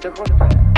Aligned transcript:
the 0.00 0.10
river. 0.10 0.77